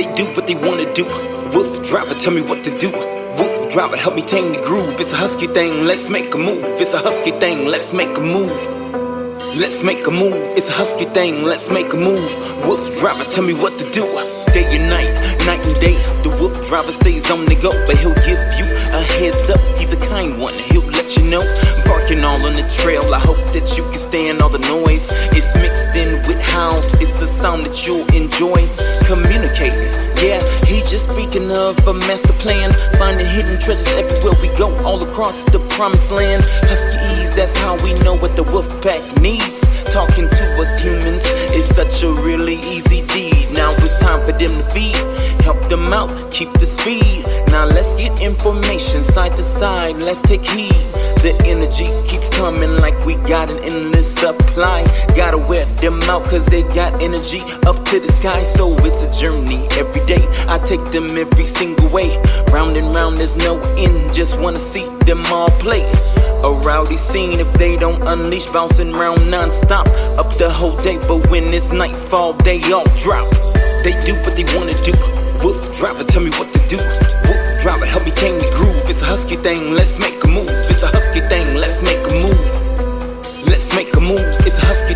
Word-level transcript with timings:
They 0.00 0.10
do 0.14 0.24
what 0.32 0.46
they 0.46 0.54
wanna 0.54 0.90
do. 0.94 1.04
WooFDriver, 1.52 2.18
tell 2.24 2.32
me 2.32 2.40
what 2.40 2.64
to 2.64 2.70
do. 2.78 2.88
WooFDriver, 2.88 3.96
help 3.96 4.14
me 4.14 4.22
tame 4.22 4.54
the 4.54 4.60
groove. 4.62 4.98
It's 4.98 5.12
a 5.12 5.16
husky 5.16 5.46
thing, 5.46 5.84
let's 5.84 6.08
make 6.08 6.32
a 6.34 6.38
move. 6.38 6.64
It's 6.80 6.94
a 6.94 7.00
husky 7.00 7.32
thing, 7.32 7.66
let's 7.66 7.92
make 7.92 8.16
a 8.16 8.20
move. 8.22 8.58
Let's 9.54 9.82
make 9.82 10.06
a 10.06 10.10
move. 10.10 10.40
It's 10.56 10.70
a 10.70 10.72
husky 10.72 11.04
thing, 11.04 11.42
let's 11.42 11.68
make 11.68 11.92
a 11.92 11.98
move. 11.98 12.32
Wolf 12.64 12.80
driver, 12.98 13.24
tell 13.24 13.44
me 13.44 13.52
what 13.52 13.76
to 13.76 13.84
do. 13.90 14.00
Day 14.56 14.64
and 14.72 14.88
night, 14.88 15.12
night 15.44 15.60
and 15.68 15.76
day. 15.84 16.00
The 16.24 16.32
wolf 16.40 16.56
driver 16.66 16.92
stays 16.92 17.30
on 17.30 17.44
the 17.44 17.56
go, 17.60 17.68
but 17.84 17.98
he'll 18.00 18.16
give 18.24 18.40
you 18.56 18.66
a 18.96 19.02
heads 19.20 19.50
up. 19.50 19.60
He's 19.76 19.92
a 19.92 20.00
kind 20.00 20.40
one, 20.40 20.54
he'll 20.72 20.88
let 20.96 21.14
you 21.18 21.24
know. 21.28 21.44
Barking 21.84 22.24
all 22.24 22.40
on 22.40 22.54
the 22.54 22.64
trail, 22.80 23.04
I 23.12 23.20
hope 23.20 23.44
that 23.52 23.76
you 23.76 23.84
can 23.92 24.00
stand 24.00 24.40
all 24.40 24.48
the 24.48 24.64
noise. 24.64 25.12
It's 25.36 25.52
mixed 25.60 25.92
in 25.92 25.99
sound 27.40 27.64
that 27.64 27.86
you'll 27.86 28.04
enjoy. 28.12 28.60
Communicating, 29.08 29.88
yeah, 30.20 30.44
he 30.68 30.84
just 30.84 31.08
speaking 31.08 31.50
of 31.50 31.72
a 31.88 31.94
master 32.04 32.36
plan. 32.36 32.68
Finding 33.00 33.26
hidden 33.32 33.58
treasures 33.58 33.88
everywhere 33.96 34.36
we 34.44 34.48
go, 34.60 34.68
all 34.84 35.00
across 35.00 35.44
the 35.48 35.58
promised 35.72 36.12
land. 36.12 36.44
Husky 36.68 37.00
ease, 37.16 37.34
that's 37.34 37.56
how 37.56 37.80
we 37.82 37.94
know 38.04 38.14
what 38.14 38.36
the 38.36 38.44
wolf 38.52 38.68
pack 38.84 39.00
needs. 39.24 39.64
Talking 39.88 40.28
to 40.28 40.44
us 40.60 40.82
humans 40.84 41.24
is 41.56 41.64
such 41.64 42.02
a 42.04 42.12
really 42.28 42.60
easy 42.68 43.00
deed. 43.08 43.48
Now 43.56 43.72
it's 43.80 43.98
time 44.00 44.20
for 44.20 44.32
them 44.32 44.52
to 44.60 44.64
feed. 44.76 45.00
Help 45.40 45.66
them 45.70 45.94
out, 45.94 46.12
keep 46.30 46.52
the 46.60 46.66
speed. 46.66 47.24
Now 47.48 47.64
let's 47.64 47.96
get 47.96 48.20
information 48.20 49.02
side 49.02 49.34
to 49.36 49.42
side. 49.42 49.96
Let's 50.02 50.20
take 50.22 50.44
heed. 50.44 50.76
The 51.24 51.32
energy 51.44 51.88
keeps 52.08 52.28
coming 52.36 52.76
like 52.76 52.96
we 53.04 53.16
got 53.28 53.50
an 53.50 53.58
endless 53.58 54.14
supply. 54.14 54.84
Gotta 55.16 55.38
wear 55.38 55.66
out 56.04 56.24
cause 56.24 56.44
they 56.46 56.62
got 56.62 57.02
energy 57.02 57.40
up 57.66 57.84
to 57.86 58.00
the 58.00 58.10
sky. 58.12 58.42
So 58.42 58.68
it's 58.86 59.02
a 59.02 59.10
journey 59.20 59.66
every 59.72 60.04
day. 60.06 60.26
I 60.46 60.58
take 60.58 60.84
them 60.92 61.16
every 61.16 61.44
single 61.44 61.88
way. 61.88 62.20
Round 62.52 62.76
and 62.76 62.94
round, 62.94 63.18
there's 63.18 63.36
no 63.36 63.60
end. 63.76 64.12
Just 64.14 64.38
wanna 64.38 64.58
see 64.58 64.86
them 65.06 65.24
all 65.26 65.50
play. 65.64 65.82
A 66.42 66.50
rowdy 66.64 66.96
scene 66.96 67.40
if 67.40 67.52
they 67.54 67.76
don't 67.76 68.02
unleash, 68.06 68.46
bouncing 68.46 68.92
round 68.92 69.30
non-stop 69.30 69.86
up 70.18 70.30
the 70.38 70.50
whole 70.50 70.76
day. 70.82 70.98
But 71.08 71.30
when 71.30 71.52
it's 71.52 71.70
nightfall, 71.72 72.34
they 72.44 72.60
all 72.72 72.88
drop. 72.96 73.28
They 73.84 73.94
do 74.04 74.14
what 74.24 74.36
they 74.36 74.44
wanna 74.56 74.76
do. 74.82 74.92
WooFDriver, 75.42 76.06
tell 76.06 76.22
me 76.22 76.30
what 76.38 76.52
to 76.52 76.60
do. 76.68 76.76
WooFDriver, 76.76 77.86
help 77.86 78.04
me 78.04 78.12
tame 78.12 78.38
the 78.38 78.50
groove. 78.56 78.88
It's 78.88 79.02
a 79.02 79.06
husky 79.06 79.36
thing, 79.36 79.72
let's 79.72 79.98
make 79.98 80.22
a 80.24 80.28
move. 80.28 80.48
It's 80.70 80.82
a 80.82 80.88
husky 80.88 81.20
thing, 81.20 81.56
let's 81.56 81.82
make 81.82 82.02
a 82.06 82.14
move. 82.24 83.46
Let's 83.46 83.74
make 83.74 83.94
a 83.96 84.00
move. 84.00 84.39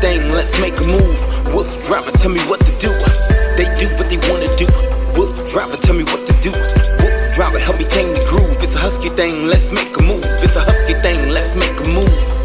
Thing, 0.00 0.28
let's 0.28 0.60
make 0.60 0.78
a 0.78 0.86
move. 0.86 1.18
WooFDriver, 1.50 2.12
tell 2.22 2.30
me 2.30 2.38
what 2.42 2.60
to 2.60 2.72
do. 2.78 2.88
They 3.56 3.66
do 3.80 3.88
what 3.96 4.08
they 4.08 4.16
wanna 4.30 4.46
do. 4.56 4.66
WooFDriver, 5.18 5.80
tell 5.80 5.96
me 5.96 6.04
what 6.04 6.24
to 6.28 6.32
do. 6.40 6.52
WooFDriver, 6.52 7.58
help 7.58 7.78
me 7.78 7.84
tame 7.84 8.06
the 8.14 8.24
groove. 8.30 8.62
It's 8.62 8.76
a 8.76 8.78
husky 8.78 9.08
thing, 9.08 9.48
let's 9.48 9.72
make 9.72 9.90
a 9.98 10.02
move. 10.02 10.24
It's 10.24 10.54
a 10.54 10.60
husky 10.60 10.94
thing, 10.94 11.30
let's 11.30 11.56
make 11.56 11.74
a 11.80 11.88
move. 11.94 12.37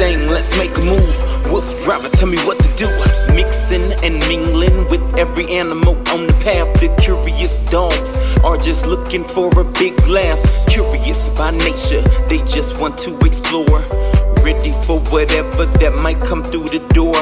Thing. 0.00 0.26
Let's 0.28 0.56
make 0.56 0.72
a 0.80 0.84
move. 0.94 1.16
Wolf 1.52 1.68
driver, 1.84 2.08
tell 2.08 2.28
me 2.28 2.38
what 2.48 2.56
to 2.64 2.70
do. 2.82 2.88
Mixing 3.36 3.92
and 4.04 4.18
mingling 4.30 4.88
with 4.88 5.02
every 5.18 5.46
animal 5.60 5.94
on 6.14 6.26
the 6.26 6.36
path. 6.44 6.68
The 6.80 6.88
curious 7.04 7.54
dogs 7.70 8.10
are 8.42 8.56
just 8.56 8.86
looking 8.86 9.24
for 9.24 9.46
a 9.60 9.64
big 9.82 9.94
laugh. 10.08 10.40
Curious 10.68 11.28
by 11.36 11.50
nature, 11.50 12.02
they 12.30 12.40
just 12.56 12.78
want 12.80 12.96
to 13.06 13.10
explore. 13.28 13.80
Ready 14.46 14.72
for 14.86 14.98
whatever 15.12 15.66
that 15.80 15.92
might 15.92 16.20
come 16.20 16.42
through 16.50 16.68
the 16.76 16.82
door. 16.98 17.20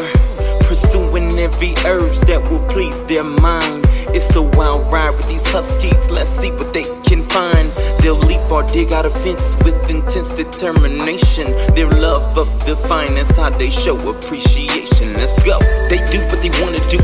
Pursuing 0.66 1.38
every 1.38 1.74
urge 1.84 2.18
that 2.28 2.42
will 2.50 2.66
please 2.68 3.02
their 3.04 3.24
mind. 3.24 3.84
It's 4.14 4.34
a 4.36 4.42
wild 4.42 4.90
ride 4.92 5.10
with 5.16 5.28
these 5.28 5.46
huskies. 5.50 6.10
Let's 6.10 6.30
see 6.30 6.50
what 6.52 6.72
they 6.72 6.84
can 7.04 7.22
find. 7.22 7.68
They'll 8.00 8.18
leap 8.26 8.50
or 8.50 8.62
dig 8.62 8.92
out 8.92 9.04
a 9.04 9.10
fence 9.10 9.56
with 9.64 9.76
intense 9.90 10.30
determination. 10.30 11.52
Their 11.74 11.90
love 11.90 12.38
of 12.38 12.48
the 12.66 12.76
finest, 12.88 13.36
how 13.36 13.50
they 13.50 13.70
show 13.70 13.96
appreciation. 14.08 15.12
Let's 15.14 15.38
go. 15.44 15.58
They 15.88 16.00
do 16.10 16.20
what 16.28 16.40
they 16.40 16.50
wanna 16.60 16.80
do. 16.88 16.98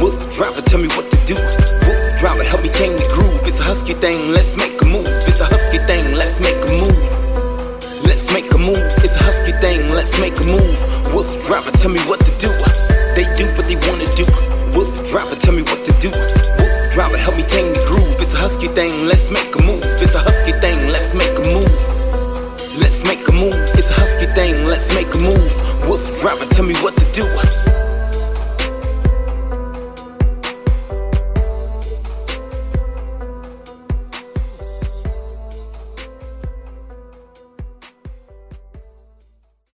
WooFDriver, 0.00 0.64
tell 0.64 0.80
me 0.80 0.88
what 0.88 1.10
to 1.10 1.16
do. 1.26 1.34
WooFDriver, 1.34 2.44
help 2.44 2.62
me 2.62 2.68
tame 2.70 2.92
the 2.92 3.08
groove. 3.14 3.40
It's 3.46 3.60
a 3.60 3.62
husky 3.62 3.94
thing, 3.94 4.30
let's 4.30 4.56
make 4.56 4.80
a 4.82 4.84
move. 4.84 5.06
It's 5.28 5.40
a 5.40 5.44
husky 5.44 5.78
thing, 5.78 6.14
let's 6.14 6.40
make 6.40 6.56
a 6.56 6.72
move. 6.80 7.30
Let's 8.04 8.32
make 8.32 8.52
a 8.52 8.58
move. 8.58 8.84
It's 9.04 9.16
a 9.16 9.22
husky 9.22 9.52
thing, 9.52 9.88
let's 9.94 10.18
make 10.20 10.36
a 10.40 10.44
move. 10.44 10.78
Wolf 11.12 11.30
driver, 11.46 11.70
tell 11.70 11.90
me 11.90 12.00
what 12.00 12.20
to 12.20 12.32
do. 12.38 12.89
They 13.14 13.26
do 13.36 13.46
what 13.56 13.66
they 13.66 13.76
wanna 13.88 14.06
do. 14.14 14.24
WooFDriver, 14.72 15.40
tell 15.40 15.52
me 15.52 15.62
what 15.62 15.84
to 15.84 15.92
do. 16.00 16.10
WooFDriver, 16.10 17.18
help 17.18 17.36
me 17.36 17.42
tame 17.42 17.72
the 17.72 17.82
groove. 17.86 18.20
It's 18.20 18.34
a 18.34 18.38
husky 18.38 18.68
thing, 18.68 19.06
let's 19.06 19.30
make 19.30 19.54
a 19.56 19.62
move. 19.62 19.82
It's 20.00 20.14
a 20.14 20.18
husky 20.18 20.52
thing, 20.52 20.88
let's 20.88 21.14
make 21.14 21.34
a 21.38 21.44
move. 21.54 22.78
Let's 22.78 23.04
make 23.04 23.26
a 23.28 23.32
move. 23.32 23.54
It's 23.74 23.90
a 23.90 23.94
husky 23.94 24.26
thing, 24.26 24.64
let's 24.64 24.94
make 24.94 25.12
a 25.14 25.18
move. 25.18 25.52
WooFDriver, 25.86 26.48
tell 26.50 26.64
me 26.64 26.74
what 26.76 26.94
to 26.96 27.04
do. 27.12 27.69